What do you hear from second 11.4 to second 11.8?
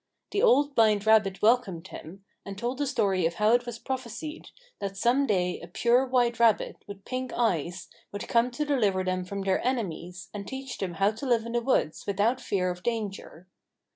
in the